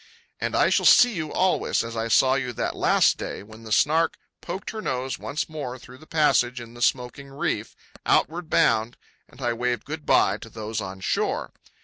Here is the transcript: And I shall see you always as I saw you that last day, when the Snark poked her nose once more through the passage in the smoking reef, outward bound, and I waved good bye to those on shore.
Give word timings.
And 0.39 0.55
I 0.55 0.71
shall 0.71 0.87
see 0.87 1.13
you 1.13 1.31
always 1.31 1.83
as 1.83 1.95
I 1.95 2.07
saw 2.07 2.33
you 2.33 2.53
that 2.53 2.75
last 2.75 3.17
day, 3.19 3.43
when 3.43 3.61
the 3.61 3.71
Snark 3.71 4.17
poked 4.41 4.71
her 4.71 4.81
nose 4.81 5.19
once 5.19 5.47
more 5.47 5.77
through 5.77 5.99
the 5.99 6.07
passage 6.07 6.59
in 6.59 6.73
the 6.73 6.81
smoking 6.81 7.27
reef, 7.29 7.75
outward 8.03 8.49
bound, 8.49 8.97
and 9.29 9.39
I 9.43 9.53
waved 9.53 9.85
good 9.85 10.07
bye 10.07 10.39
to 10.39 10.49
those 10.49 10.81
on 10.81 11.01
shore. 11.01 11.53